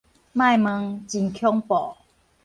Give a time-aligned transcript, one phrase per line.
[0.03, 0.03] 莫
[0.57, 1.95] 問真恐怖